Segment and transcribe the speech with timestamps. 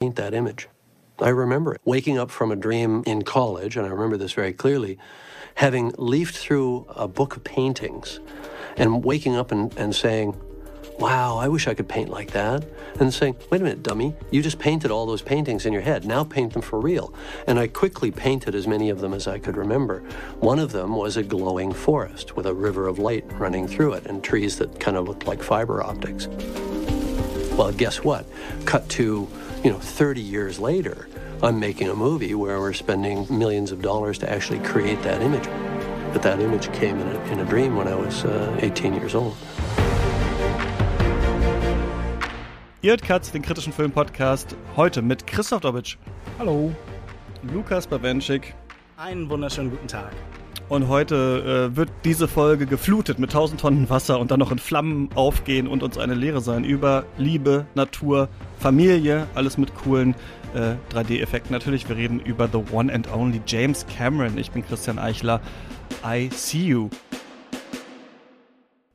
[0.00, 0.66] paint that image.
[1.18, 1.82] I remember it.
[1.84, 4.96] waking up from a dream in college, and I remember this very clearly,
[5.56, 8.18] having leafed through a book of paintings
[8.78, 10.40] and waking up and, and saying,
[10.98, 12.64] wow, I wish I could paint like that.
[12.98, 16.06] And saying, wait a minute, dummy, you just painted all those paintings in your head.
[16.06, 17.12] Now paint them for real.
[17.46, 20.00] And I quickly painted as many of them as I could remember.
[20.38, 24.06] One of them was a glowing forest with a river of light running through it
[24.06, 26.26] and trees that kind of looked like fiber optics.
[27.52, 28.24] Well, guess what?
[28.64, 29.28] Cut to,
[29.62, 31.08] you know, 30 years later,
[31.42, 35.46] I'm making a movie where we're spending millions of dollars to actually create that image.
[36.12, 39.14] But that image came in a, in a dream when I was uh, 18 years
[39.14, 39.36] old.
[42.82, 45.96] Ihr hört Katz, den kritischen Film-Podcast, heute mit Christoph Dobitsch.
[46.38, 46.74] Hallo.
[47.42, 48.54] Lukas Bawenschik.
[48.96, 50.12] Einen wunderschönen guten Tag.
[50.70, 54.60] Und heute äh, wird diese Folge geflutet mit 1000 Tonnen Wasser und dann noch in
[54.60, 58.28] Flammen aufgehen und uns eine Lehre sein über Liebe, Natur,
[58.60, 60.14] Familie, alles mit coolen
[60.54, 61.52] äh, 3D-Effekten.
[61.52, 64.38] Natürlich, wir reden über The One and Only James Cameron.
[64.38, 65.40] Ich bin Christian Eichler.
[66.06, 66.88] I see you.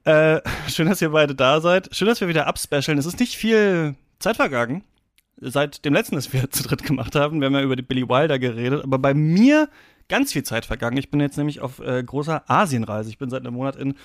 [0.06, 0.40] Äh,
[0.70, 1.94] schön, dass ihr beide da seid.
[1.94, 3.00] Schön, dass wir wieder abspecialen.
[3.00, 4.86] Es ist nicht viel Zeit vergangen
[5.42, 7.42] seit dem letzten, das wir zu dritt gemacht haben.
[7.42, 9.68] Wir haben ja über die Billy Wilder geredet, aber bei mir
[10.10, 10.98] ganz viel Zeit vergangen.
[10.98, 13.10] Ich bin jetzt nämlich auf äh, großer Asienreise.
[13.10, 13.96] Ich bin seit einem Monat in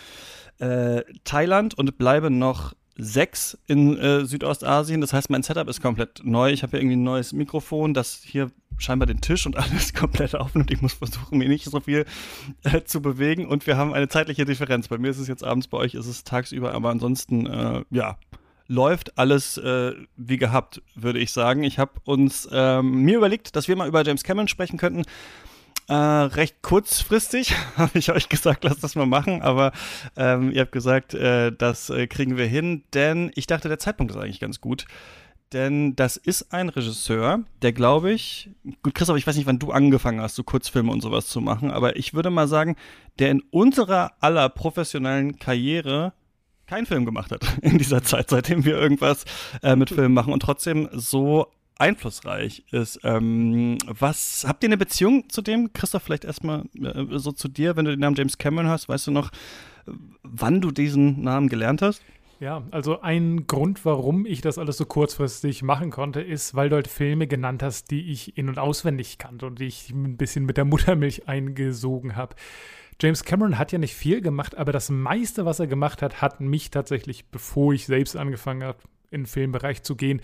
[0.58, 5.00] äh, Thailand und bleibe noch sechs in äh, Südostasien.
[5.00, 6.50] Das heißt, mein Setup ist komplett neu.
[6.50, 10.34] Ich habe hier irgendwie ein neues Mikrofon, das hier scheinbar den Tisch und alles komplett
[10.34, 10.70] aufnimmt.
[10.70, 12.04] Ich muss versuchen, mir nicht so viel
[12.62, 13.46] äh, zu bewegen.
[13.46, 14.88] Und wir haben eine zeitliche Differenz.
[14.88, 16.72] Bei mir ist es jetzt abends, bei euch ist es tagsüber.
[16.74, 18.18] Aber ansonsten, äh, ja,
[18.66, 21.64] läuft alles äh, wie gehabt, würde ich sagen.
[21.64, 25.02] Ich habe uns ähm, mir überlegt, dass wir mal über James Cameron sprechen könnten.
[25.90, 29.72] Äh, recht kurzfristig habe ich euch gesagt, lasst das mal machen, aber
[30.16, 34.12] ähm, ihr habt gesagt, äh, das äh, kriegen wir hin, denn ich dachte, der Zeitpunkt
[34.12, 34.84] ist eigentlich ganz gut.
[35.52, 38.50] Denn das ist ein Regisseur, der glaube ich,
[38.84, 41.72] gut, Christoph, ich weiß nicht, wann du angefangen hast, so Kurzfilme und sowas zu machen,
[41.72, 42.76] aber ich würde mal sagen,
[43.18, 46.12] der in unserer aller professionellen Karriere
[46.68, 49.24] keinen Film gemacht hat in dieser Zeit, seitdem wir irgendwas
[49.64, 51.48] äh, mit Filmen machen und trotzdem so
[51.80, 53.00] einflussreich ist.
[53.04, 55.72] Ähm, was habt ihr eine Beziehung zu dem?
[55.72, 59.08] Christoph, vielleicht erstmal äh, so zu dir, wenn du den Namen James Cameron hörst, weißt
[59.08, 59.30] du noch,
[60.22, 62.02] wann du diesen Namen gelernt hast?
[62.40, 66.76] Ja, also ein Grund, warum ich das alles so kurzfristig machen konnte, ist, weil du
[66.76, 70.46] halt Filme genannt hast, die ich in- und auswendig kannte und die ich ein bisschen
[70.46, 72.34] mit der Muttermilch eingesogen habe.
[72.98, 76.40] James Cameron hat ja nicht viel gemacht, aber das meiste, was er gemacht hat, hat
[76.40, 78.78] mich tatsächlich, bevor ich selbst angefangen habe,
[79.10, 80.20] in den Filmbereich zu gehen,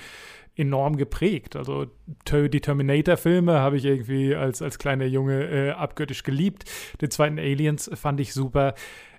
[0.57, 1.55] enorm geprägt.
[1.57, 1.87] Also
[2.31, 6.65] die Terminator-Filme habe ich irgendwie als, als kleiner Junge äh, abgöttisch geliebt.
[7.01, 8.75] Den zweiten Aliens fand ich super.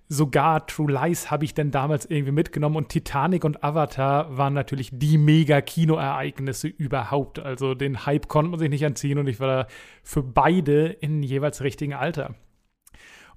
[0.09, 4.89] Sogar True Lies habe ich denn damals irgendwie mitgenommen und Titanic und Avatar waren natürlich
[4.93, 7.39] die mega Kinoereignisse überhaupt.
[7.39, 9.67] Also den Hype konnte man sich nicht anziehen und ich war da
[10.03, 12.35] für beide in jeweils richtigen Alter.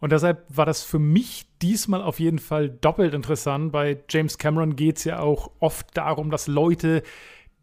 [0.00, 3.70] Und deshalb war das für mich diesmal auf jeden Fall doppelt interessant.
[3.70, 7.02] Bei James Cameron geht es ja auch oft darum, dass Leute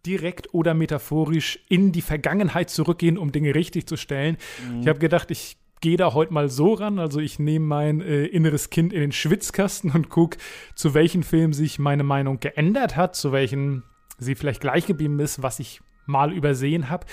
[0.06, 4.38] direkt oder metaphorisch in die Vergangenheit zurückgehen, um Dinge richtig zu stellen.
[4.72, 4.82] Mhm.
[4.82, 7.00] Ich habe gedacht, ich gehe da heute mal so ran.
[7.00, 10.38] Also ich nehme mein äh, inneres Kind in den Schwitzkasten und gucke,
[10.76, 13.84] zu welchen Filmen sich meine Meinung geändert hat, zu welchen
[14.18, 17.06] sie vielleicht gleich geblieben ist, was ich mal übersehen habe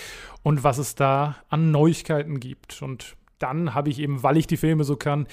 [0.43, 2.81] und was es da an Neuigkeiten gibt.
[2.81, 5.27] Und dann habe ich eben, weil ich die Filme so kann,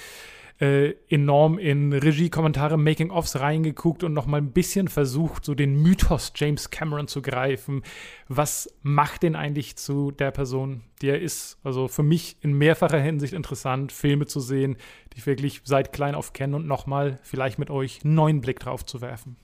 [0.60, 6.70] äh, enorm in Regie-Kommentare, Making-ofs reingeguckt und nochmal ein bisschen versucht, so den Mythos James
[6.70, 7.82] Cameron zu greifen.
[8.28, 11.58] Was macht den eigentlich zu der Person, die er ist?
[11.64, 14.76] Also für mich in mehrfacher Hinsicht interessant, Filme zu sehen,
[15.12, 18.60] die ich wirklich seit klein auf kenne und nochmal vielleicht mit euch einen neuen Blick
[18.60, 19.36] drauf zu werfen.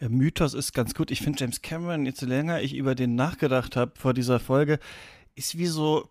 [0.00, 1.10] Ja, Mythos ist ganz gut.
[1.10, 4.78] Ich finde James Cameron, jetzt länger ich über den nachgedacht habe vor dieser Folge,
[5.34, 6.08] ist wie so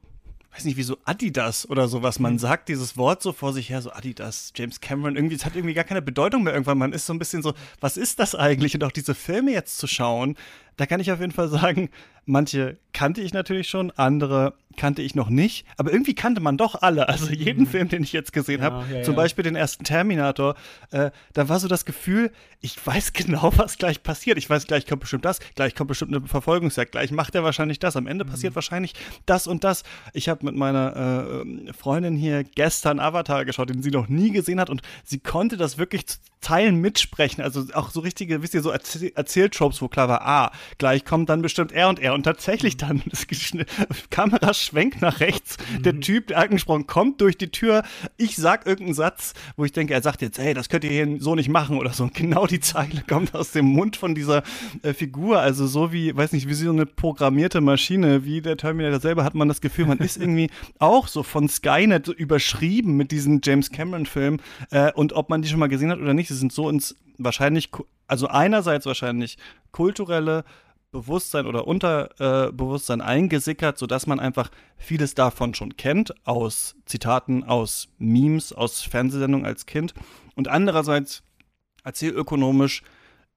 [0.58, 2.20] weiß nicht, wie so Adidas oder sowas.
[2.20, 2.40] Man mhm.
[2.40, 5.76] sagt dieses Wort so vor sich her, so Adidas, James Cameron, irgendwie, es hat irgendwie
[5.76, 6.78] gar keine Bedeutung mehr irgendwann.
[6.78, 8.74] Man ist so ein bisschen so, was ist das eigentlich?
[8.74, 10.36] Und auch diese Filme jetzt zu schauen,
[10.78, 11.90] da kann ich auf jeden Fall sagen,
[12.26, 16.82] manche kannte ich natürlich schon, andere kannte ich noch nicht, aber irgendwie kannte man doch
[16.82, 17.10] alle.
[17.10, 17.68] Also jeden mhm.
[17.68, 19.22] Film, den ich jetzt gesehen ja, habe, ja, zum ja.
[19.22, 20.56] Beispiel den ersten Terminator,
[20.92, 22.32] äh, da war so das Gefühl,
[22.62, 24.38] ich weiß genau, was gleich passiert.
[24.38, 27.80] Ich weiß, gleich kommt bestimmt das, gleich kommt bestimmt eine Verfolgungsjagd, gleich macht er wahrscheinlich
[27.80, 28.30] das, am Ende mhm.
[28.30, 28.94] passiert wahrscheinlich
[29.26, 29.84] das und das.
[30.14, 34.60] Ich habe mit meiner äh, Freundin hier gestern Avatar geschaut, den sie noch nie gesehen
[34.60, 37.44] hat und sie konnte das wirklich zu Teilen mitsprechen.
[37.44, 41.30] Also auch so richtige, wisst ihr, so Erzähl Erzähltropes, wo klar war, ah, gleich kommt
[41.30, 42.14] dann bestimmt er und er.
[42.14, 42.80] Und tatsächlich, mhm.
[42.80, 43.28] dann das
[44.10, 45.84] Kamera schwenkt nach rechts, mhm.
[45.84, 47.84] der Typ, der angesprochen kommt durch die Tür,
[48.18, 51.18] ich sag irgendeinen Satz, wo ich denke, er sagt jetzt, hey, das könnt ihr hier
[51.20, 52.04] so nicht machen oder so.
[52.04, 54.44] Und genau die Zeile kommt aus dem Mund von dieser
[54.84, 59.00] äh, Figur, also so wie, weiß nicht, wie so eine programmierte Maschine, wie der Terminator
[59.00, 60.50] selber, hat man das Gefühl, man ist irgendwie
[60.80, 64.42] auch so von Skynet überschrieben mit diesen James Cameron-Filmen.
[64.72, 66.96] Äh, und ob man die schon mal gesehen hat oder nicht, sie sind so ins
[67.18, 67.72] wahrscheinlich,
[68.08, 69.38] also einerseits wahrscheinlich
[69.72, 70.44] kulturelle
[70.92, 77.90] Bewusstsein oder Unterbewusstsein äh, eingesickert, sodass man einfach vieles davon schon kennt, aus Zitaten, aus
[77.98, 79.94] Memes, aus Fernsehsendungen als Kind.
[80.36, 81.24] Und andererseits
[81.84, 82.84] erzählökonomisch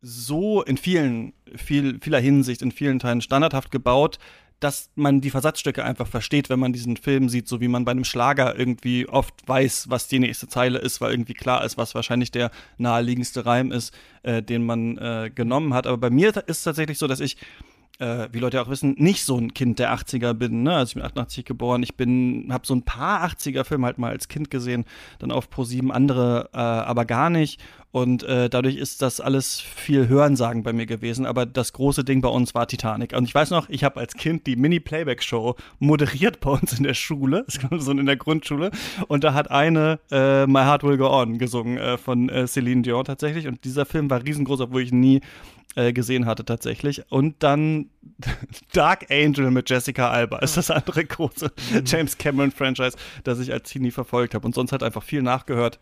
[0.00, 4.18] so in vielen, viel, vieler Hinsicht, in vielen Teilen standardhaft gebaut,
[4.60, 7.92] dass man die Versatzstücke einfach versteht, wenn man diesen Film sieht, so wie man bei
[7.92, 11.94] einem Schlager irgendwie oft weiß, was die nächste Zeile ist, weil irgendwie klar ist, was
[11.94, 15.86] wahrscheinlich der naheliegendste Reim ist, äh, den man äh, genommen hat.
[15.86, 17.38] Aber bei mir ist es tatsächlich so, dass ich
[18.00, 20.62] äh, wie Leute auch wissen, nicht so ein Kind der 80er bin.
[20.62, 20.74] Ne?
[20.74, 21.82] Also ich bin 88 geboren.
[21.82, 24.84] Ich bin, habe so ein paar 80er-Filme halt mal als Kind gesehen,
[25.18, 27.60] dann auf Pro 7 andere äh, aber gar nicht.
[27.92, 31.26] Und äh, dadurch ist das alles viel Hörensagen bei mir gewesen.
[31.26, 33.14] Aber das große Ding bei uns war Titanic.
[33.16, 36.94] Und ich weiß noch, ich habe als Kind die Mini-Playback-Show moderiert bei uns in der
[36.94, 37.44] Schule,
[37.78, 38.70] so in der Grundschule.
[39.08, 42.82] Und da hat eine äh, My Heart Will Go On gesungen äh, von äh, Celine
[42.82, 43.48] Dion tatsächlich.
[43.48, 45.20] Und dieser Film war riesengroß, obwohl ich nie
[45.76, 47.02] äh, gesehen hatte tatsächlich.
[47.10, 47.90] Und dann
[48.72, 51.82] Dark Angel mit Jessica Alba ist das andere große mhm.
[51.84, 54.46] James Cameron Franchise, das ich als Teenie verfolgt habe.
[54.46, 55.78] Und sonst hat einfach viel nachgehört.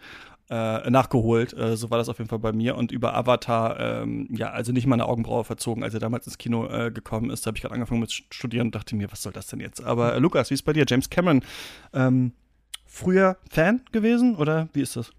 [0.50, 1.52] Äh, nachgeholt.
[1.52, 2.74] Äh, so war das auf jeden Fall bei mir.
[2.74, 6.38] Und über Avatar, ähm, ja, also nicht mal eine Augenbraue verzogen, als er damals ins
[6.38, 7.44] Kino äh, gekommen ist.
[7.44, 9.84] Da habe ich gerade angefangen mit Studieren und dachte mir, was soll das denn jetzt?
[9.84, 10.86] Aber äh, Lukas, wie ist bei dir?
[10.88, 11.42] James Cameron,
[11.92, 12.32] ähm,
[12.86, 15.12] früher Fan gewesen oder wie ist das?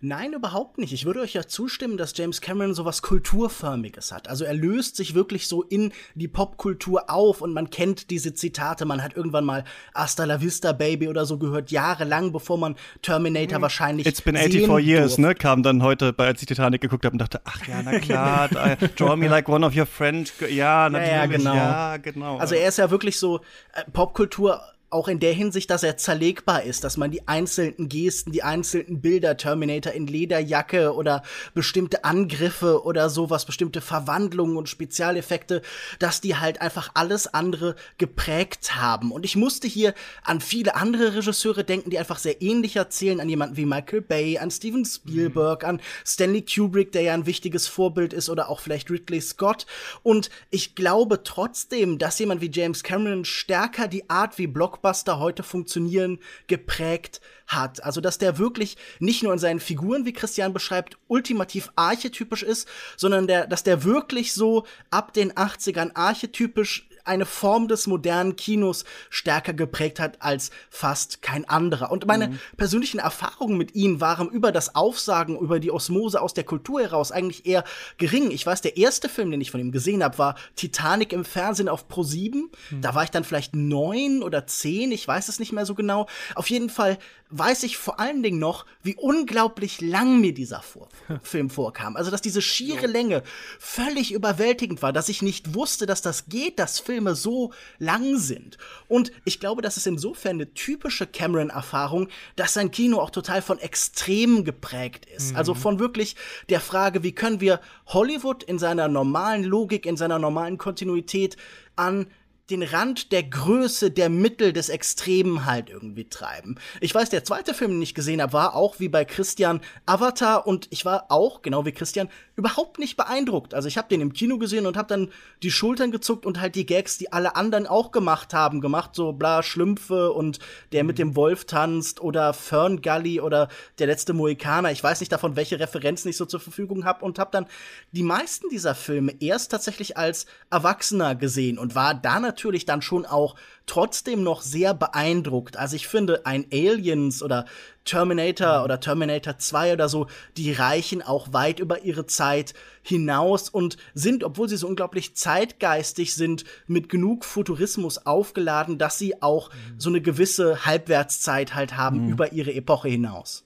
[0.00, 0.92] Nein, überhaupt nicht.
[0.92, 4.28] Ich würde euch ja zustimmen, dass James Cameron sowas Kulturförmiges hat.
[4.28, 8.84] Also er löst sich wirklich so in die Popkultur auf und man kennt diese Zitate.
[8.84, 9.64] Man hat irgendwann mal
[9.94, 13.62] Hasta la Vista Baby oder so gehört, jahrelang, bevor man Terminator mhm.
[13.62, 14.06] wahrscheinlich.
[14.06, 15.22] It's been 84 years, durfte.
[15.22, 15.34] ne?
[15.34, 18.48] Kam dann heute, als ich Titanic geguckt habe und dachte, ach ja, na klar,
[18.96, 20.32] draw me like one of your friends.
[20.50, 21.12] Ja, natürlich.
[21.12, 21.54] Ja, ja, genau.
[21.54, 22.36] Ja, genau.
[22.36, 23.40] Also er ist ja wirklich so
[23.72, 28.30] äh, Popkultur auch in der Hinsicht, dass er zerlegbar ist, dass man die einzelnen Gesten,
[28.30, 31.22] die einzelnen Bilder, Terminator in Lederjacke oder
[31.54, 35.62] bestimmte Angriffe oder sowas, bestimmte Verwandlungen und Spezialeffekte,
[35.98, 39.10] dass die halt einfach alles andere geprägt haben.
[39.10, 39.92] Und ich musste hier
[40.22, 44.38] an viele andere Regisseure denken, die einfach sehr ähnlich erzählen, an jemanden wie Michael Bay,
[44.38, 45.68] an Steven Spielberg, mhm.
[45.68, 49.66] an Stanley Kubrick, der ja ein wichtiges Vorbild ist, oder auch vielleicht Ridley Scott.
[50.04, 55.18] Und ich glaube trotzdem, dass jemand wie James Cameron stärker die Art, wie Block Blockbuster
[55.18, 57.82] heute funktionieren, geprägt hat.
[57.82, 62.68] Also, dass der wirklich nicht nur in seinen Figuren, wie Christian beschreibt, ultimativ archetypisch ist,
[62.96, 68.84] sondern der, dass der wirklich so ab den 80ern archetypisch eine Form des modernen Kinos
[69.10, 71.90] stärker geprägt hat als fast kein anderer.
[71.90, 72.38] Und meine mhm.
[72.56, 77.12] persönlichen Erfahrungen mit ihm waren über das Aufsagen, über die Osmose aus der Kultur heraus
[77.12, 77.64] eigentlich eher
[77.98, 78.30] gering.
[78.30, 81.68] Ich weiß, der erste Film, den ich von ihm gesehen habe, war Titanic im Fernsehen
[81.68, 82.50] auf Pro 7.
[82.70, 82.80] Mhm.
[82.80, 86.06] Da war ich dann vielleicht neun oder zehn, ich weiß es nicht mehr so genau.
[86.34, 86.98] Auf jeden Fall
[87.30, 90.88] weiß ich vor allen Dingen noch, wie unglaublich lang mir dieser vor
[91.22, 91.96] Film vorkam.
[91.96, 93.22] Also, dass diese schiere Länge
[93.58, 98.58] völlig überwältigend war, dass ich nicht wusste, dass das geht, dass Filme so lang sind.
[98.88, 103.58] Und ich glaube, das ist insofern eine typische Cameron-Erfahrung, dass sein Kino auch total von
[103.58, 105.32] Extremen geprägt ist.
[105.32, 105.36] Mhm.
[105.36, 106.16] Also von wirklich
[106.48, 111.36] der Frage, wie können wir Hollywood in seiner normalen Logik, in seiner normalen Kontinuität
[111.74, 112.06] an
[112.50, 116.56] den Rand der Größe, der Mittel des Extremen halt irgendwie treiben.
[116.80, 120.46] Ich weiß, der zweite Film, den ich gesehen habe, war auch wie bei Christian Avatar
[120.46, 123.54] und ich war auch, genau wie Christian, überhaupt nicht beeindruckt.
[123.54, 125.10] Also ich habe den im Kino gesehen und habe dann
[125.42, 129.12] die Schultern gezuckt und halt die Gags, die alle anderen auch gemacht haben, gemacht, so
[129.12, 130.38] bla Schlümpfe und
[130.72, 134.70] der mit dem Wolf tanzt oder Fern Gully oder der letzte Mohikaner.
[134.70, 137.46] Ich weiß nicht davon, welche Referenzen ich so zur Verfügung habe und habe dann
[137.92, 143.06] die meisten dieser Filme erst tatsächlich als Erwachsener gesehen und war da natürlich dann schon
[143.06, 143.34] auch
[143.66, 145.56] trotzdem noch sehr beeindruckt.
[145.56, 147.44] Also ich finde, ein Aliens oder
[147.84, 150.06] Terminator oder Terminator 2 oder so,
[150.36, 156.14] die reichen auch weit über ihre Zeit hinaus und sind, obwohl sie so unglaublich zeitgeistig
[156.14, 159.80] sind, mit genug Futurismus aufgeladen, dass sie auch mhm.
[159.80, 162.12] so eine gewisse Halbwertszeit halt haben mhm.
[162.12, 163.44] über ihre Epoche hinaus.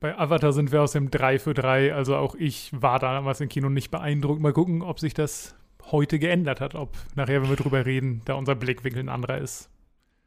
[0.00, 3.48] Bei Avatar sind wir aus dem 3 für 3, also auch ich war damals im
[3.48, 4.40] Kino nicht beeindruckt.
[4.40, 5.54] Mal gucken, ob sich das
[5.92, 9.70] heute geändert hat, ob nachher, wenn wir drüber reden, da unser Blickwinkel ein anderer ist.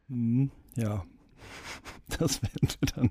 [0.08, 1.04] Mhm, ja.
[2.20, 3.10] Das werden wir dann,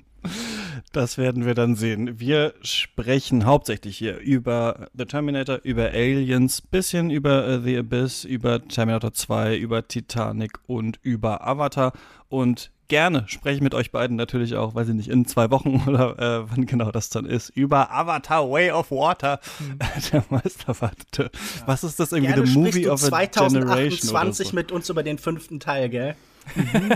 [0.93, 2.21] das werden wir dann sehen.
[2.21, 8.67] Wir sprechen hauptsächlich hier über The Terminator, über Aliens, bisschen über uh, The Abyss, über
[8.67, 11.93] Terminator 2, über Titanic und über Avatar
[12.29, 15.83] und gerne spreche ich mit euch beiden natürlich auch, weiß ich nicht, in zwei Wochen
[15.89, 19.79] oder äh, wann genau das dann ist, über Avatar Way of Water, mhm.
[20.13, 21.23] der meisterwartete.
[21.23, 21.63] Ja.
[21.65, 24.55] Was ist das irgendwie, gerne the movie of a 2028 so.
[24.55, 26.17] mit uns über den fünften Teil, gell?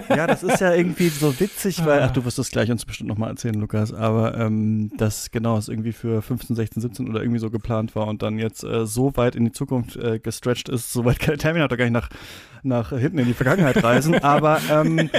[0.09, 3.09] Ja, das ist ja irgendwie so witzig, weil, ach, du wirst das gleich uns bestimmt
[3.09, 7.39] nochmal erzählen, Lukas, aber ähm, das genau ist irgendwie für 15, 16, 17 oder irgendwie
[7.39, 10.93] so geplant war und dann jetzt äh, so weit in die Zukunft äh, gestretched ist,
[10.93, 12.09] so weit kann Terminator gar nicht nach,
[12.63, 15.11] nach hinten in die Vergangenheit reisen, aber ähm,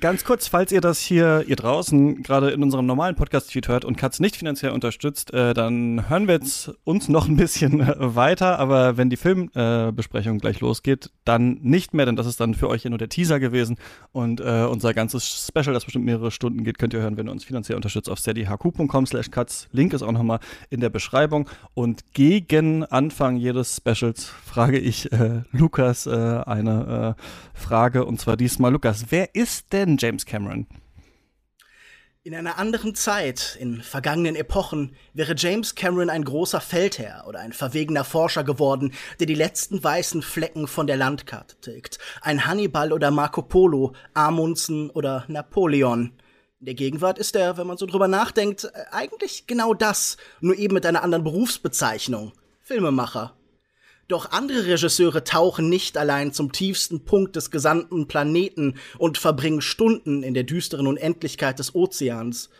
[0.00, 3.96] Ganz kurz, falls ihr das hier, ihr draußen, gerade in unserem normalen Podcast-Feed hört und
[3.96, 8.58] Katz nicht finanziell unterstützt, äh, dann hören wir jetzt uns noch ein bisschen äh, weiter.
[8.58, 12.68] Aber wenn die Filmbesprechung äh, gleich losgeht, dann nicht mehr, denn das ist dann für
[12.68, 13.76] euch ja nur der Teaser gewesen.
[14.12, 17.32] Und äh, unser ganzes Special, das bestimmt mehrere Stunden geht, könnt ihr hören, wenn ihr
[17.32, 19.68] uns finanziell unterstützt auf steadyhq.com slash Katz.
[19.72, 21.50] Link ist auch nochmal in der Beschreibung.
[21.74, 27.16] Und gegen Anfang jedes Specials frage ich äh, Lukas eine
[27.54, 28.04] Frage.
[28.04, 30.66] Und zwar diesmal, Lukas, wer ist denn James Cameron?
[32.24, 37.52] In einer anderen Zeit, in vergangenen Epochen, wäre James Cameron ein großer Feldherr oder ein
[37.52, 41.98] verwegener Forscher geworden, der die letzten weißen Flecken von der Landkarte tilgt.
[42.20, 46.12] Ein Hannibal oder Marco Polo, Amundsen oder Napoleon.
[46.60, 50.74] In der Gegenwart ist er, wenn man so drüber nachdenkt, eigentlich genau das, nur eben
[50.74, 52.30] mit einer anderen Berufsbezeichnung.
[52.60, 53.34] Filmemacher.
[54.12, 60.22] Doch andere Regisseure tauchen nicht allein zum tiefsten Punkt des gesamten Planeten und verbringen Stunden
[60.22, 62.50] in der düsteren Unendlichkeit des Ozeans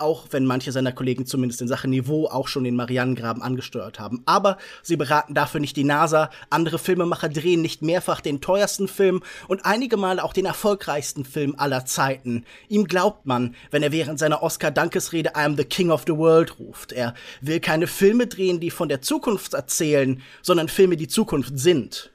[0.00, 4.22] auch wenn manche seiner Kollegen zumindest in Sachen Niveau auch schon den Marianengraben angesteuert haben.
[4.26, 9.22] Aber sie beraten dafür nicht die NASA, andere Filmemacher drehen nicht mehrfach den teuersten Film
[9.48, 12.44] und einige Male auch den erfolgreichsten Film aller Zeiten.
[12.68, 16.58] Ihm glaubt man, wenn er während seiner Oscar-Dankesrede I am the King of the World
[16.58, 16.92] ruft.
[16.92, 22.10] Er will keine Filme drehen, die von der Zukunft erzählen, sondern Filme, die Zukunft sind.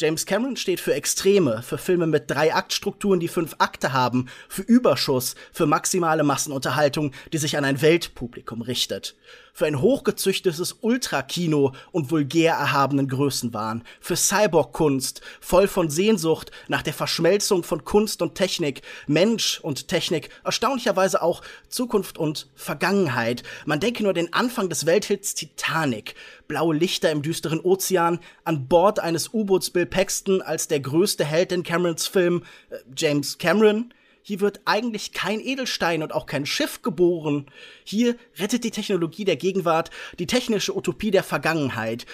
[0.00, 4.62] James Cameron steht für Extreme, für Filme mit drei Aktstrukturen, die fünf Akte haben, für
[4.62, 9.14] Überschuss, für maximale Massenunterhaltung, die sich an ein Weltpublikum richtet
[9.52, 16.94] für ein hochgezüchtetes Ultrakino und vulgär erhabenen Größenwahn, für Cyborg-Kunst, voll von Sehnsucht nach der
[16.94, 23.42] Verschmelzung von Kunst und Technik, Mensch und Technik, erstaunlicherweise auch Zukunft und Vergangenheit.
[23.66, 26.14] Man denke nur den Anfang des Welthits Titanic,
[26.48, 31.52] blaue Lichter im düsteren Ozean, an Bord eines U-Boots Bill Paxton als der größte Held
[31.52, 33.92] in Camerons Film, äh, James Cameron,
[34.22, 37.46] hier wird eigentlich kein Edelstein und auch kein Schiff geboren.
[37.84, 42.06] Hier rettet die Technologie der Gegenwart die technische Utopie der Vergangenheit.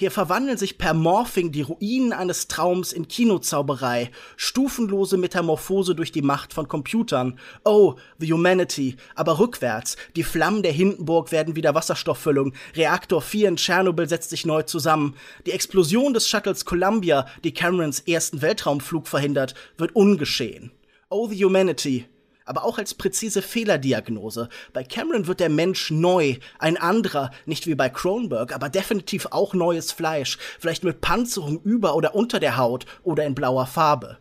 [0.00, 6.22] Hier verwandeln sich per Morphing die Ruinen eines Traums in Kinozauberei, stufenlose Metamorphose durch die
[6.22, 7.38] Macht von Computern.
[7.64, 9.98] Oh, the humanity, aber rückwärts.
[10.16, 12.54] Die Flammen der Hindenburg werden wieder Wasserstofffüllung.
[12.74, 15.16] Reaktor 4 in Tschernobyl setzt sich neu zusammen.
[15.44, 20.72] Die Explosion des Shuttles Columbia, die Camerons ersten Weltraumflug verhindert, wird ungeschehen.
[21.12, 22.06] Oh the Humanity,
[22.44, 24.48] aber auch als präzise Fehlerdiagnose.
[24.72, 29.52] Bei Cameron wird der Mensch neu, ein anderer, nicht wie bei Kronberg, aber definitiv auch
[29.52, 34.18] neues Fleisch, vielleicht mit Panzerung über oder unter der Haut oder in blauer Farbe.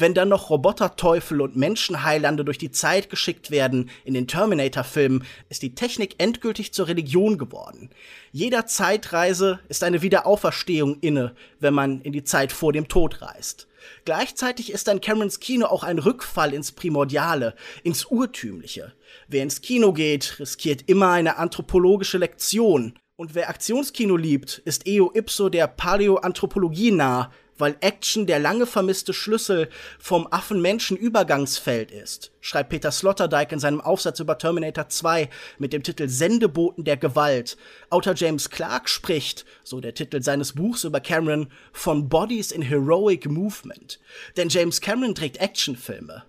[0.00, 5.60] Wenn dann noch Roboterteufel und Menschenheilande durch die Zeit geschickt werden in den Terminator-Filmen, ist
[5.60, 7.90] die Technik endgültig zur Religion geworden.
[8.32, 13.68] Jeder Zeitreise ist eine Wiederauferstehung inne, wenn man in die Zeit vor dem Tod reist.
[14.06, 18.94] Gleichzeitig ist dann Camerons Kino auch ein Rückfall ins Primordiale, ins Urtümliche.
[19.28, 22.98] Wer ins Kino geht, riskiert immer eine anthropologische Lektion.
[23.16, 27.30] Und wer Aktionskino liebt, ist eo ipso der Paläoanthropologie nah,
[27.60, 34.20] weil Action der lange vermisste Schlüssel vom Affen-Menschen-Übergangsfeld ist, schreibt Peter Sloterdijk in seinem Aufsatz
[34.20, 37.56] über Terminator 2 mit dem Titel Sendeboten der Gewalt.
[37.90, 43.26] Autor James Clark spricht, so der Titel seines Buchs über Cameron, von Bodies in Heroic
[43.28, 44.00] Movement.
[44.36, 46.24] Denn James Cameron trägt Actionfilme.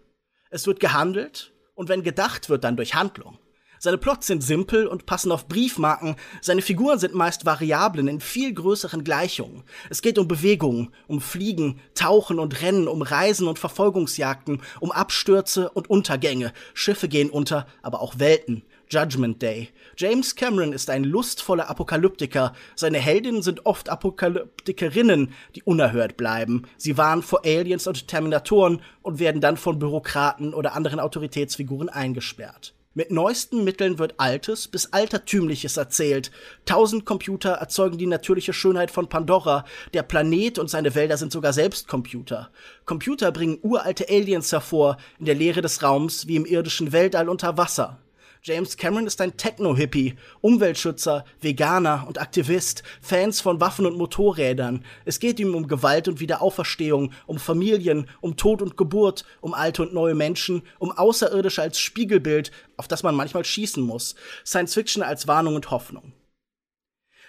[0.50, 3.40] Es wird gehandelt und wenn gedacht wird, dann durch Handlung.
[3.84, 6.16] Seine Plots sind simpel und passen auf Briefmarken.
[6.40, 9.64] Seine Figuren sind meist Variablen in viel größeren Gleichungen.
[9.90, 15.72] Es geht um Bewegungen, um Fliegen, Tauchen und Rennen, um Reisen und Verfolgungsjagden, um Abstürze
[15.72, 16.54] und Untergänge.
[16.76, 18.62] Schiffe gehen unter, aber auch Welten.
[18.88, 19.70] Judgment Day.
[19.98, 22.54] James Cameron ist ein lustvoller Apokalyptiker.
[22.76, 26.68] Seine Heldinnen sind oft Apokalyptikerinnen, die unerhört bleiben.
[26.78, 32.76] Sie warnen vor Aliens und Terminatoren und werden dann von Bürokraten oder anderen Autoritätsfiguren eingesperrt.
[32.94, 36.30] Mit neuesten Mitteln wird Altes bis Altertümliches erzählt.
[36.66, 39.64] Tausend Computer erzeugen die natürliche Schönheit von Pandora.
[39.94, 42.50] Der Planet und seine Wälder sind sogar selbst Computer.
[42.84, 47.56] Computer bringen uralte Aliens hervor, in der Leere des Raums wie im irdischen Weltall unter
[47.58, 48.01] Wasser.
[48.44, 54.84] James Cameron ist ein Techno-Hippie, Umweltschützer, Veganer und Aktivist, Fans von Waffen und Motorrädern.
[55.06, 59.84] Es geht ihm um Gewalt und Wiederauferstehung, um Familien, um Tod und Geburt, um alte
[59.84, 65.04] und neue Menschen, um Außerirdische als Spiegelbild, auf das man manchmal schießen muss, Science Fiction
[65.04, 66.12] als Warnung und Hoffnung.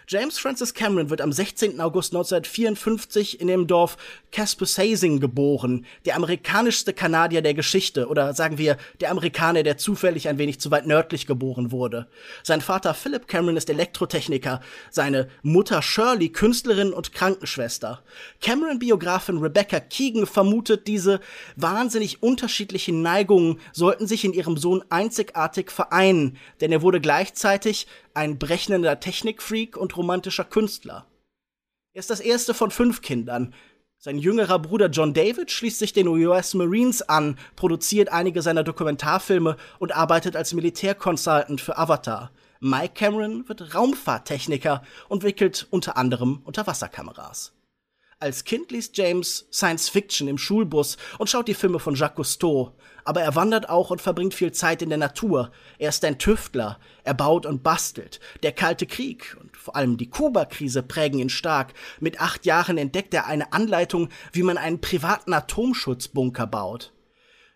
[0.09, 1.81] James Francis Cameron wird am 16.
[1.81, 3.97] August 1954 in dem Dorf
[4.33, 10.39] Caspasasing geboren, der amerikanischste Kanadier der Geschichte oder sagen wir der Amerikaner, der zufällig ein
[10.39, 12.09] wenig zu weit nördlich geboren wurde.
[12.43, 18.03] Sein Vater Philip Cameron ist Elektrotechniker, seine Mutter Shirley Künstlerin und Krankenschwester.
[18.41, 21.21] Cameron-Biografin Rebecca Keegan vermutet, diese
[21.57, 28.39] wahnsinnig unterschiedlichen Neigungen sollten sich in ihrem Sohn einzigartig vereinen, denn er wurde gleichzeitig ein
[28.39, 31.07] berechnender Technikfreak und romantischer Künstler.
[31.93, 33.55] Er ist das erste von fünf Kindern.
[33.99, 39.57] Sein jüngerer Bruder John David schließt sich den US Marines an, produziert einige seiner Dokumentarfilme
[39.79, 42.33] und arbeitet als Militärconsultant für Avatar.
[42.61, 47.53] Mike Cameron wird Raumfahrttechniker und wickelt unter anderem Unterwasserkameras.
[48.23, 52.73] Als Kind liest James Science Fiction im Schulbus und schaut die Filme von Jacques Cousteau.
[53.03, 55.51] Aber er wandert auch und verbringt viel Zeit in der Natur.
[55.81, 56.79] Er ist ein Tüftler.
[57.03, 58.21] Er baut und bastelt.
[58.45, 61.75] Der Kalte Krieg und vor allem die Kuba-Krise prägen ihn stark.
[61.99, 66.93] Mit acht Jahren entdeckt er eine Anleitung, wie man einen privaten Atomschutzbunker baut.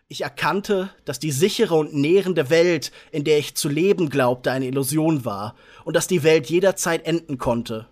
[0.09, 4.67] Ich erkannte, dass die sichere und nährende Welt, in der ich zu leben glaubte, eine
[4.67, 5.55] Illusion war
[5.85, 7.87] und dass die Welt jederzeit enden konnte.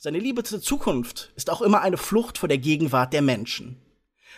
[0.00, 3.82] Seine Liebe zur Zukunft ist auch immer eine Flucht vor der Gegenwart der Menschen.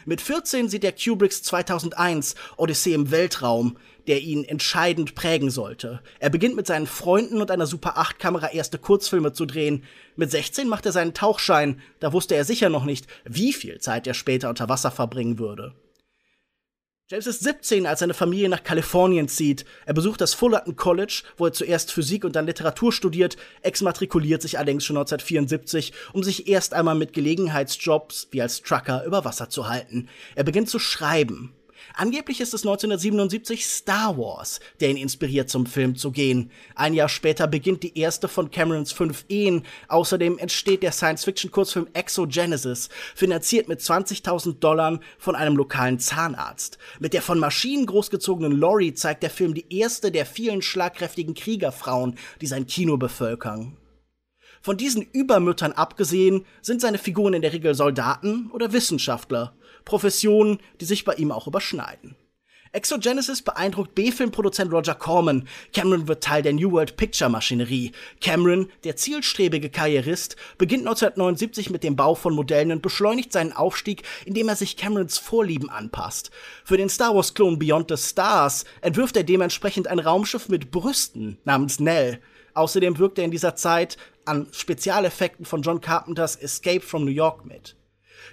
[0.07, 3.77] Mit 14 sieht er Kubricks 2001 Odyssee im Weltraum,
[4.07, 6.01] der ihn entscheidend prägen sollte.
[6.19, 9.85] Er beginnt mit seinen Freunden und einer Super 8 Kamera erste Kurzfilme zu drehen.
[10.17, 14.07] Mit 16 macht er seinen Tauchschein, da wusste er sicher noch nicht, wie viel Zeit
[14.07, 15.75] er später unter Wasser verbringen würde.
[17.11, 19.65] James ist 17, als seine Familie nach Kalifornien zieht.
[19.85, 24.59] Er besucht das Fullerton College, wo er zuerst Physik und dann Literatur studiert, exmatrikuliert sich
[24.59, 29.69] allerdings schon 1974, um sich erst einmal mit Gelegenheitsjobs wie als Trucker über Wasser zu
[29.69, 30.09] halten.
[30.37, 31.53] Er beginnt zu schreiben.
[31.95, 36.51] Angeblich ist es 1977 Star Wars, der ihn inspiriert, zum Film zu gehen.
[36.75, 39.65] Ein Jahr später beginnt die erste von Camerons fünf Ehen.
[39.89, 46.79] Außerdem entsteht der Science-Fiction-Kurzfilm Exogenesis, finanziert mit 20.000 Dollar von einem lokalen Zahnarzt.
[46.99, 52.17] Mit der von Maschinen großgezogenen Laurie zeigt der Film die erste der vielen schlagkräftigen Kriegerfrauen,
[52.41, 53.77] die sein Kino bevölkern.
[54.61, 59.55] Von diesen Übermüttern abgesehen sind seine Figuren in der Regel Soldaten oder Wissenschaftler.
[59.85, 62.15] Professionen, die sich bei ihm auch überschneiden.
[62.73, 65.49] Exogenesis beeindruckt B-Filmproduzent Roger Corman.
[65.73, 67.91] Cameron wird Teil der New World Picture Maschinerie.
[68.21, 74.05] Cameron, der zielstrebige Karrierist, beginnt 1979 mit dem Bau von Modellen und beschleunigt seinen Aufstieg,
[74.25, 76.31] indem er sich Camerons Vorlieben anpasst.
[76.65, 81.39] Für den Star Wars Klon Beyond the Stars entwirft er dementsprechend ein Raumschiff mit Brüsten
[81.45, 82.21] namens Nell.
[82.55, 87.45] Außerdem wirkt er in dieser Zeit an Spezialeffekten von John Carpenters Escape from New York
[87.45, 87.77] mit.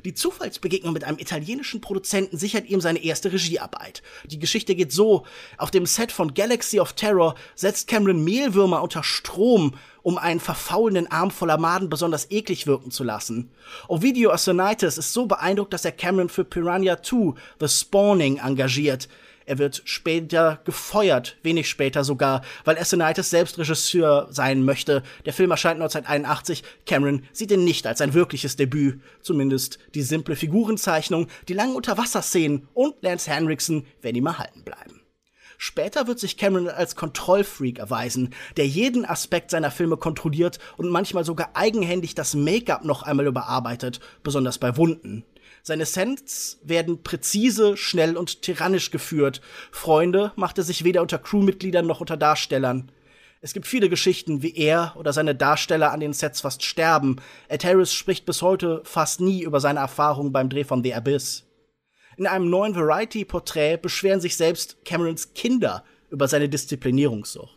[0.05, 4.03] Die Zufallsbegegnung mit einem italienischen Produzenten sichert ihm seine erste Regiearbeit.
[4.25, 5.25] Die Geschichte geht so.
[5.57, 11.11] Auf dem Set von Galaxy of Terror setzt Cameron Mehlwürmer unter Strom, um einen verfaulenden
[11.11, 13.51] Arm voller Maden besonders eklig wirken zu lassen.
[13.87, 19.07] Ovidio Assonitis ist so beeindruckt, dass er Cameron für Piranha 2 The Spawning engagiert.
[19.47, 25.03] Er wird später gefeuert, wenig später sogar, weil Assonitis selbst Regisseur sein möchte.
[25.25, 26.63] Der Film erscheint 1981.
[26.85, 28.99] Cameron sieht ihn nicht als ein wirkliches Debüt.
[29.21, 34.99] Zumindest die simple Figurenzeichnung, die langen Unterwasserszenen und Lance Henriksen werden ihm erhalten bleiben.
[35.57, 41.23] Später wird sich Cameron als Kontrollfreak erweisen, der jeden Aspekt seiner Filme kontrolliert und manchmal
[41.23, 45.23] sogar eigenhändig das Make-up noch einmal überarbeitet, besonders bei Wunden.
[45.67, 49.41] Seine Sets werden präzise, schnell und tyrannisch geführt.
[49.69, 52.89] Freunde macht er sich weder unter Crewmitgliedern noch unter Darstellern.
[53.41, 57.17] Es gibt viele Geschichten, wie er oder seine Darsteller an den Sets fast sterben.
[57.49, 61.43] Ed Harris spricht bis heute fast nie über seine Erfahrungen beim Dreh von The Abyss.
[62.15, 67.56] In einem neuen Variety-Porträt beschweren sich selbst Camerons Kinder über seine Disziplinierungssucht.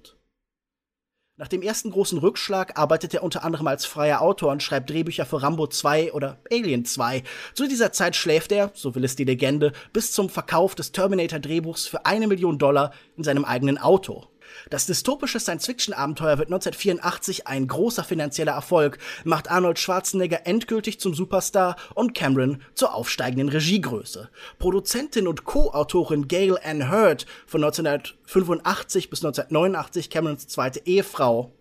[1.41, 5.25] Nach dem ersten großen Rückschlag arbeitet er unter anderem als freier Autor und schreibt Drehbücher
[5.25, 7.23] für Rambo 2 oder Alien 2.
[7.55, 11.87] Zu dieser Zeit schläft er, so will es die Legende, bis zum Verkauf des Terminator-Drehbuchs
[11.87, 14.27] für eine Million Dollar in seinem eigenen Auto.
[14.71, 21.77] Das dystopische Science-Fiction-Abenteuer wird 1984 ein großer finanzieller Erfolg, macht Arnold Schwarzenegger endgültig zum Superstar
[21.95, 24.29] und Cameron zur aufsteigenden Regiegröße.
[24.59, 31.53] Produzentin und Co-Autorin Gail Ann Hurd von 1985 bis 1989 Camerons zweite Ehefrau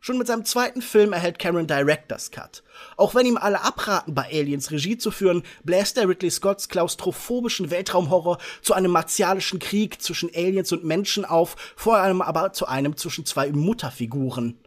[0.00, 2.62] Schon mit seinem zweiten Film erhält Cameron Director's Cut.
[2.96, 7.70] Auch wenn ihm alle abraten, bei Aliens Regie zu führen, bläst er Ridley Scotts klaustrophobischen
[7.70, 12.96] Weltraumhorror zu einem martialischen Krieg zwischen Aliens und Menschen auf, vor allem aber zu einem
[12.96, 14.58] zwischen zwei Mutterfiguren.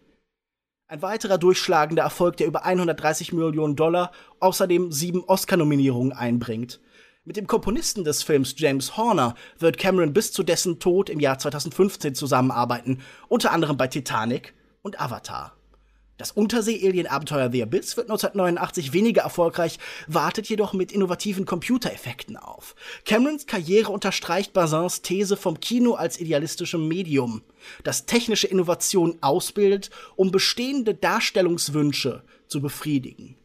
[0.89, 6.82] Ein weiterer durchschlagender Erfolg, der über 130 Millionen Dollar, außerdem sieben Oscar-Nominierungen einbringt.
[7.24, 11.39] Mit dem Komponisten des Films James Horner wird Cameron bis zu dessen Tod im Jahr
[11.39, 15.56] 2015 zusammenarbeiten, unter anderem bei Titanic und Avatar.
[16.22, 22.76] Das Untersee-Alien-Abenteuer The Abyss wird 1989 weniger erfolgreich, wartet jedoch mit innovativen Computereffekten auf.
[23.06, 27.41] Camerons Karriere unterstreicht Bazins These vom Kino als idealistischem Medium,
[27.84, 33.36] das technische Innovationen ausbildet, um bestehende Darstellungswünsche zu befriedigen.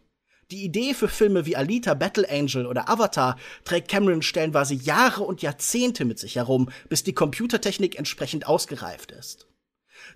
[0.50, 5.40] Die Idee für Filme wie Alita, Battle Angel oder Avatar trägt Cameron stellenweise Jahre und
[5.40, 9.48] Jahrzehnte mit sich herum, bis die Computertechnik entsprechend ausgereift ist.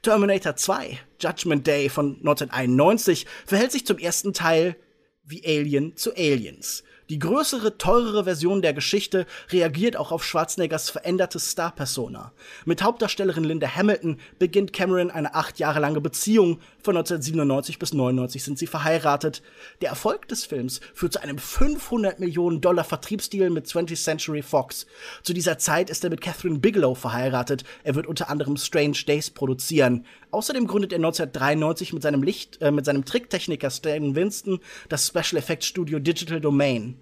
[0.03, 4.77] Terminator 2, Judgment Day von 1991, verhält sich zum ersten Teil
[5.25, 6.83] wie Alien zu Aliens.
[7.11, 12.33] Die größere, teurere Version der Geschichte reagiert auch auf Schwarzeneggers verändertes Star-Persona.
[12.67, 16.61] Mit Hauptdarstellerin Linda Hamilton beginnt Cameron eine acht Jahre lange Beziehung.
[16.83, 19.43] Von 1997 bis 99 sind sie verheiratet.
[19.83, 24.87] Der Erfolg des Films führt zu einem 500 Millionen Dollar Vertriebsdeal mit 20th Century Fox.
[25.23, 27.65] Zu dieser Zeit ist er mit Catherine Bigelow verheiratet.
[27.85, 30.07] Er wird unter anderem Strange Days produzieren.
[30.31, 35.37] Außerdem gründet er 1993 mit seinem Licht, äh, mit seinem Tricktechniker Stan Winston das Special
[35.39, 36.97] Effects Studio Digital Domain.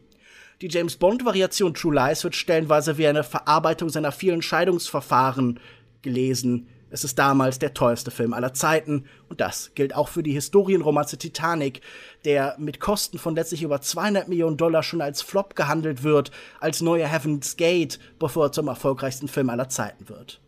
[0.60, 5.60] Die James Bond-Variation True Lies wird stellenweise wie eine Verarbeitung seiner vielen Scheidungsverfahren
[6.02, 6.66] gelesen.
[6.90, 11.18] Es ist damals der teuerste Film aller Zeiten und das gilt auch für die Historienromanze
[11.18, 11.82] Titanic,
[12.24, 16.80] der mit Kosten von letztlich über 200 Millionen Dollar schon als Flop gehandelt wird, als
[16.80, 20.40] neuer Heaven's Gate, bevor er zum erfolgreichsten Film aller Zeiten wird.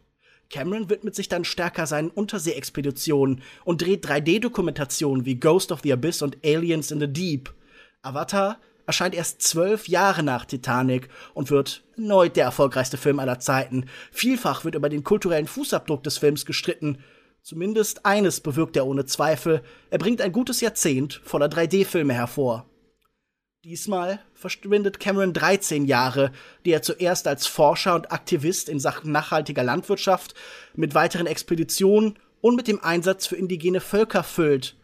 [0.50, 6.22] Cameron widmet sich dann stärker seinen Unterseeexpeditionen und dreht 3D-Dokumentationen wie Ghost of the Abyss
[6.22, 7.54] und Aliens in the Deep.
[8.02, 8.58] Avatar
[8.90, 13.86] erscheint erst zwölf Jahre nach Titanic und wird erneut der erfolgreichste Film aller Zeiten.
[14.10, 16.98] Vielfach wird über den kulturellen Fußabdruck des Films gestritten.
[17.40, 19.62] Zumindest eines bewirkt er ohne Zweifel.
[19.90, 22.66] Er bringt ein gutes Jahrzehnt voller 3D-Filme hervor.
[23.62, 26.32] Diesmal verschwindet Cameron 13 Jahre,
[26.64, 30.34] die er zuerst als Forscher und Aktivist in Sachen nachhaltiger Landwirtschaft
[30.74, 34.74] mit weiteren Expeditionen und mit dem Einsatz für indigene Völker füllt.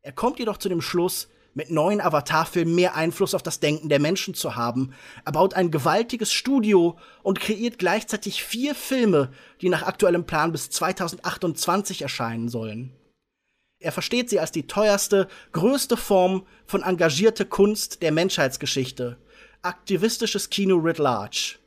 [0.00, 4.00] Er kommt jedoch zu dem Schluss, mit neuen Avatar-Filmen mehr Einfluss auf das Denken der
[4.00, 4.94] Menschen zu haben.
[5.24, 10.70] Er baut ein gewaltiges Studio und kreiert gleichzeitig vier Filme, die nach aktuellem Plan bis
[10.70, 12.92] 2028 erscheinen sollen.
[13.78, 19.18] Er versteht sie als die teuerste, größte Form von engagierte Kunst der Menschheitsgeschichte.
[19.60, 21.58] Aktivistisches Kino writ large.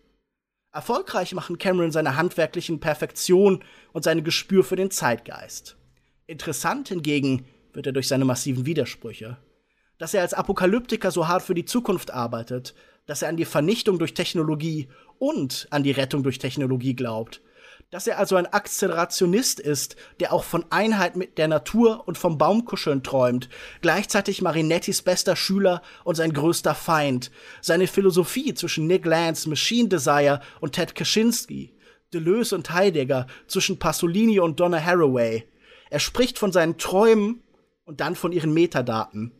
[0.71, 5.77] Erfolgreich machen Cameron seine handwerklichen Perfektion und sein Gespür für den Zeitgeist.
[6.27, 9.37] Interessant hingegen wird er durch seine massiven Widersprüche.
[9.97, 13.99] Dass er als Apokalyptiker so hart für die Zukunft arbeitet, dass er an die Vernichtung
[13.99, 17.41] durch Technologie und an die Rettung durch Technologie glaubt,
[17.91, 22.37] dass er also ein Akzelerationist ist, der auch von Einheit mit der Natur und vom
[22.37, 23.47] Baumkuscheln träumt,
[23.81, 27.31] gleichzeitig Marinettis bester Schüler und sein größter Feind,
[27.61, 31.73] seine Philosophie zwischen Nick Lance, Machine Desire und Ted Kaczynski,
[32.13, 35.47] Deleuze und Heidegger, zwischen Pasolini und Donna Haraway.
[35.89, 37.43] Er spricht von seinen Träumen
[37.85, 39.31] und dann von ihren Metadaten.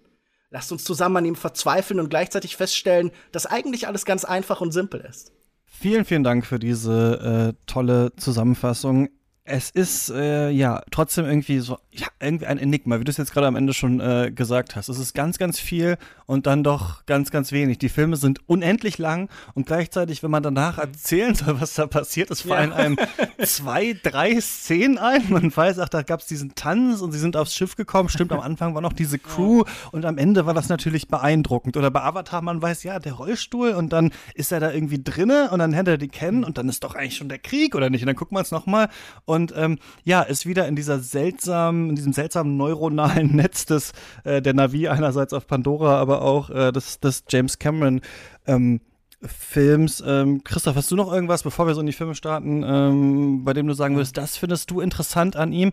[0.56, 4.72] Lasst uns zusammen an ihm verzweifeln und gleichzeitig feststellen, dass eigentlich alles ganz einfach und
[4.72, 5.34] simpel ist.
[5.65, 9.10] Vielen, vielen Dank für diese äh, tolle Zusammenfassung
[9.46, 13.31] es ist äh, ja trotzdem irgendwie so, ja, irgendwie ein Enigma, wie du es jetzt
[13.31, 14.89] gerade am Ende schon äh, gesagt hast.
[14.89, 17.77] Es ist ganz, ganz viel und dann doch ganz, ganz wenig.
[17.77, 22.31] Die Filme sind unendlich lang und gleichzeitig, wenn man danach erzählen soll, was da passiert
[22.31, 22.75] ist, fallen ja.
[22.75, 22.97] einem
[23.45, 25.23] zwei, drei Szenen ein.
[25.29, 28.10] Man weiß, ach, da gab es diesen Tanz und sie sind aufs Schiff gekommen.
[28.10, 31.77] Stimmt, am Anfang war noch diese Crew und am Ende war das natürlich beeindruckend.
[31.77, 35.49] Oder bei Avatar, man weiß, ja, der Rollstuhl und dann ist er da irgendwie drinne
[35.51, 37.89] und dann hätte er die kennen und dann ist doch eigentlich schon der Krieg, oder
[37.89, 38.01] nicht?
[38.01, 38.89] Und dann guckt man es nochmal
[39.23, 43.93] und und ähm, ja, ist wieder in dieser seltsamen, in diesem seltsamen neuronalen Netz des
[44.24, 48.02] äh, der Navi einerseits auf Pandora, aber auch äh, des, des James Cameron
[48.48, 48.82] ähm,
[49.21, 50.04] Films.
[50.06, 53.54] Ähm, Christoph, hast du noch irgendwas, bevor wir so in die Filme starten, ähm, bei
[53.54, 55.71] dem du sagen würdest, das findest du interessant an ihm?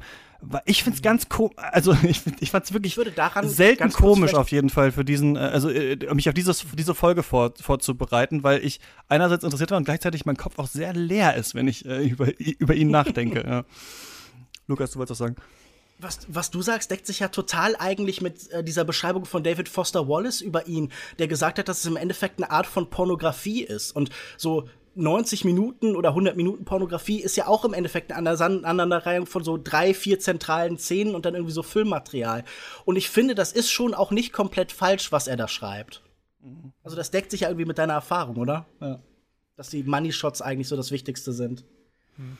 [0.64, 2.98] ich finde es ganz komisch, also ich, ich fand es wirklich
[3.42, 7.22] selten komisch auf jeden Fall für diesen, äh, also äh, mich auf dieses, diese Folge
[7.22, 11.54] vor, vorzubereiten, weil ich einerseits interessiert war und gleichzeitig mein Kopf auch sehr leer ist,
[11.54, 13.44] wenn ich äh, über, über ihn nachdenke.
[13.46, 13.64] ja.
[14.66, 15.36] Lukas, du wolltest was sagen?
[16.02, 19.68] Was, was du sagst, deckt sich ja total eigentlich mit äh, dieser Beschreibung von David
[19.68, 23.62] Foster Wallace über ihn, der gesagt hat, dass es im Endeffekt eine Art von Pornografie
[23.62, 23.92] ist.
[23.92, 29.26] Und so 90 Minuten oder 100 Minuten Pornografie ist ja auch im Endeffekt eine Aneinanderreihung
[29.26, 32.44] von so drei, vier zentralen Szenen und dann irgendwie so Filmmaterial.
[32.84, 36.02] Und ich finde, das ist schon auch nicht komplett falsch, was er da schreibt.
[36.40, 36.72] Mhm.
[36.82, 38.66] Also das deckt sich ja irgendwie mit deiner Erfahrung, oder?
[38.80, 38.98] Ja.
[39.56, 41.64] Dass die Money Shots eigentlich so das Wichtigste sind.
[42.16, 42.38] Mhm.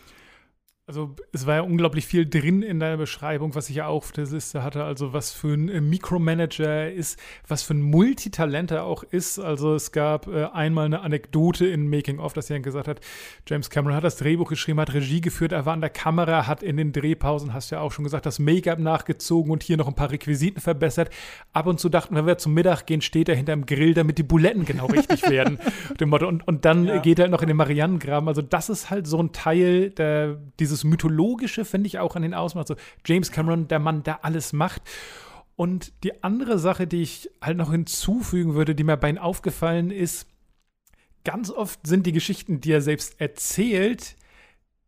[0.89, 4.11] Also es war ja unglaublich viel drin in der Beschreibung, was ich ja auch auf
[4.11, 4.83] der Liste hatte.
[4.83, 9.39] Also was für ein äh, Mikromanager er ist, was für ein Multitalent er auch ist.
[9.39, 13.01] Also es gab äh, einmal eine Anekdote in Making of, dass er gesagt hat,
[13.47, 16.65] James Cameron hat das Drehbuch geschrieben, hat Regie geführt, er war an der Kamera, hat
[16.65, 19.87] in den Drehpausen, hast du ja auch schon gesagt, das Make-up nachgezogen und hier noch
[19.87, 21.11] ein paar Requisiten verbessert.
[21.53, 24.25] Ab und zu dachten, wenn wir zum Mittag gehen, steht er hinterm Grill, damit die
[24.25, 25.61] Buletten genau richtig werden.
[26.01, 26.27] dem Motto.
[26.27, 26.99] Und, und dann ja.
[26.99, 28.29] geht er noch in den Marianengraben.
[28.29, 32.23] Also das ist halt so ein Teil der, dieses dieses Mythologische finde ich auch an
[32.23, 32.69] den ausmacht.
[32.69, 34.83] So James Cameron, der Mann, der alles macht.
[35.55, 39.91] Und die andere Sache, die ich halt noch hinzufügen würde, die mir bei ihm aufgefallen
[39.91, 40.27] ist,
[41.25, 44.17] ganz oft sind die Geschichten, die er selbst erzählt,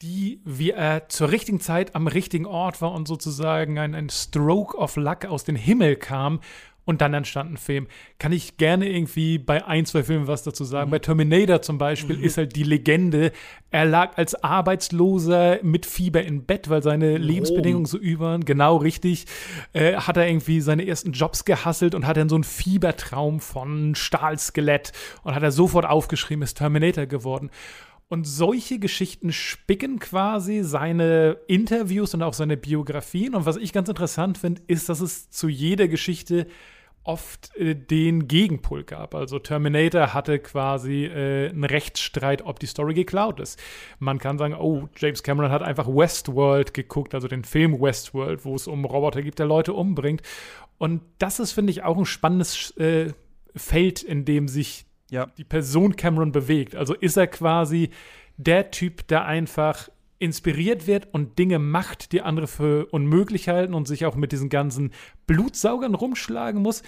[0.03, 4.77] die, wie er zur richtigen Zeit am richtigen Ort war und sozusagen ein, ein Stroke
[4.77, 6.41] of Luck aus dem Himmel kam
[6.85, 7.87] und dann entstand ein Film.
[8.19, 10.89] Kann ich gerne irgendwie bei ein, zwei Filmen was dazu sagen.
[10.89, 10.93] Mhm.
[10.93, 12.25] Bei Terminator zum Beispiel mhm.
[12.25, 13.33] ist halt die Legende,
[13.71, 17.17] er lag als Arbeitsloser mit Fieber im Bett, weil seine oh.
[17.17, 18.45] Lebensbedingungen so übern.
[18.45, 19.27] Genau richtig.
[19.73, 23.95] Äh, hat er irgendwie seine ersten Jobs gehasselt und hat dann so einen Fiebertraum von
[23.95, 24.93] Stahlskelett
[25.23, 27.51] und hat er sofort aufgeschrieben, ist Terminator geworden.
[28.09, 33.35] Und solche Geschichten spicken quasi seine Interviews und auch seine Biografien.
[33.35, 36.47] Und was ich ganz interessant finde, ist, dass es zu jeder Geschichte
[37.05, 39.15] oft äh, den Gegenpol gab.
[39.15, 43.63] Also Terminator hatte quasi äh, einen Rechtsstreit, ob die Story geklaut ist.
[43.99, 48.55] Man kann sagen, oh, James Cameron hat einfach Westworld geguckt, also den Film Westworld, wo
[48.55, 50.23] es um Roboter gibt, der Leute umbringt.
[50.79, 53.13] Und das ist, finde ich, auch ein spannendes äh,
[53.55, 55.27] Feld, in dem sich ja.
[55.39, 56.75] die Person Cameron bewegt.
[56.77, 57.91] Also ist er quasi
[58.37, 63.87] der Typ, der einfach inspiriert wird und Dinge macht, die andere für unmöglich halten und
[63.87, 64.93] sich auch mit diesen ganzen
[65.27, 66.83] Blutsaugern rumschlagen muss?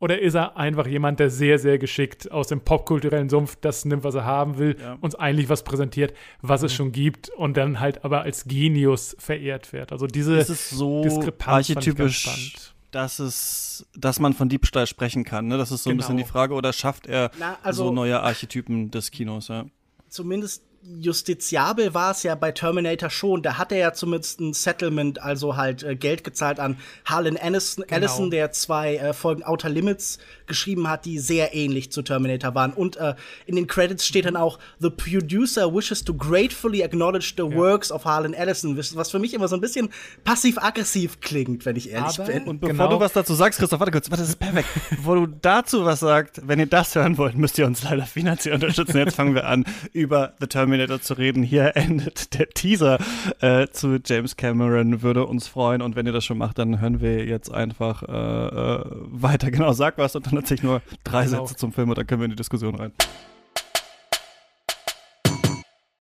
[0.00, 4.04] Oder ist er einfach jemand, der sehr, sehr geschickt aus dem popkulturellen Sumpf das nimmt,
[4.04, 4.98] was er haben will, ja.
[5.00, 6.66] uns eigentlich was präsentiert, was mhm.
[6.66, 9.92] es schon gibt und dann halt aber als Genius verehrt wird?
[9.92, 15.48] Also diese so Diskrepanz archetypisch, dass es, dass man von Diebstahl sprechen kann.
[15.48, 15.58] Ne?
[15.58, 15.96] Das ist so genau.
[15.96, 16.54] ein bisschen die Frage.
[16.54, 19.48] Oder schafft er Na, also, so neue Archetypen des Kinos?
[19.48, 19.66] Ja?
[20.08, 20.62] Zumindest
[21.00, 23.42] justiziabel war es ja bei Terminator schon.
[23.42, 27.84] Da hat er ja zumindest ein Settlement, also halt äh, Geld gezahlt an Harlan Allison,
[27.84, 27.96] genau.
[27.96, 32.72] Allison der zwei äh, Folgen Outer Limits geschrieben hat, die sehr ähnlich zu Terminator waren.
[32.72, 33.14] Und äh,
[33.46, 37.54] in den Credits steht dann auch, The producer wishes to gratefully acknowledge the ja.
[37.54, 39.88] works of Harlan Ellison, was für mich immer so ein bisschen
[40.24, 42.44] passiv-aggressiv klingt, wenn ich ehrlich Aber, bin.
[42.44, 42.88] Und bevor genau.
[42.90, 44.68] du was dazu sagst, Christoph, warte kurz, warte, das ist perfekt.
[44.90, 48.54] bevor du dazu was sagst, wenn ihr das hören wollt, müsst ihr uns leider finanziell
[48.54, 48.98] unterstützen.
[48.98, 51.42] Jetzt fangen wir an, über The Terminator Terminator zu reden.
[51.44, 52.98] Hier endet der Teaser
[53.40, 55.02] äh, zu James Cameron.
[55.02, 55.82] Würde uns freuen.
[55.82, 59.50] Und wenn ihr das schon macht, dann hören wir jetzt einfach äh, äh, weiter.
[59.50, 61.46] Genau, sag was und dann erzähle ich nur drei genau.
[61.46, 62.92] Sätze zum Film und dann können wir in die Diskussion rein.